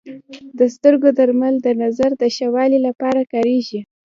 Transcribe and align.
د 0.57 0.59
سترګو 0.75 1.09
درمل 1.19 1.55
د 1.61 1.67
نظر 1.83 2.11
د 2.21 2.23
ښه 2.35 2.47
والي 2.55 2.79
لپاره 2.87 3.21
کارېږي. 3.33 3.81